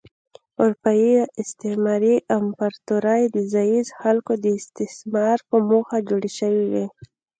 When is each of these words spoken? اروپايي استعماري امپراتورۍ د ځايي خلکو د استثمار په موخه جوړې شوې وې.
اروپايي 0.61 1.13
استعماري 1.41 2.15
امپراتورۍ 2.37 3.21
د 3.35 3.37
ځايي 3.53 3.81
خلکو 4.01 4.33
د 4.43 4.45
استثمار 4.59 5.37
په 5.49 5.55
موخه 5.69 5.97
جوړې 6.09 6.31
شوې 6.39 6.65
وې. 6.71 6.85